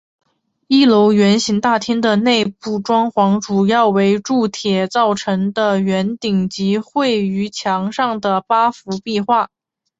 [0.65, 9.51] 一楼圆形大厅的内部装潢主要为铸铁造成的圆顶及绘于墙上的八幅壁画。